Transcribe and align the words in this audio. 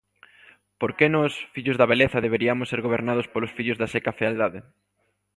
Por 0.79 0.91
que 0.97 1.07
nós, 1.15 1.33
fillos 1.53 1.77
da 1.79 1.89
beleza 1.91 2.23
deberiamos 2.25 2.69
ser 2.71 2.79
gobernados 2.85 3.29
polos 3.33 3.55
fillos 3.57 3.79
da 3.81 3.91
seca 3.93 4.17
fealdade? 4.19 4.59